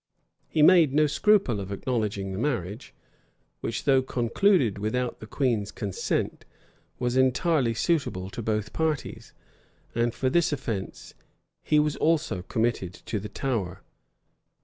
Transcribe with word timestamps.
He 0.49 0.63
made 0.63 0.95
no 0.95 1.05
scruple 1.05 1.59
of 1.59 1.71
acknowledging 1.71 2.31
the 2.31 2.39
marriage, 2.39 2.95
which, 3.59 3.83
though 3.83 4.01
concluded 4.01 4.79
without 4.79 5.19
the 5.19 5.27
queen's 5.27 5.71
consent, 5.71 6.43
was 6.97 7.15
entirely 7.15 7.75
suitable 7.75 8.31
to 8.31 8.41
both 8.41 8.73
parties; 8.73 9.31
and 9.93 10.11
for 10.11 10.27
this 10.31 10.51
offence 10.51 11.13
he 11.61 11.77
was 11.77 11.97
also 11.97 12.41
committed 12.41 12.95
to 12.95 13.19
the 13.19 13.29
Tower. 13.29 13.83